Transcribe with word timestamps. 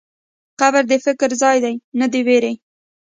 قبر 0.59 0.83
د 0.91 0.93
فکر 1.05 1.29
ځای 1.41 1.57
دی، 1.63 1.75
نه 1.99 2.05
د 2.13 2.15
وېرې. 2.27 2.53